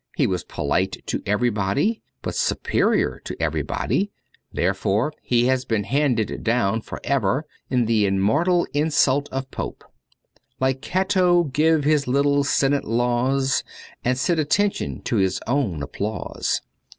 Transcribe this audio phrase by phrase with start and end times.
[0.15, 4.09] He was polite to everybody, but superior to every body;
[4.51, 9.83] therefore he has been handed down for ever in the immortal insult of Pope:—
[10.59, 13.63] Like Cato give his little Senate laws
[14.03, 16.61] And sit attention to his own applause.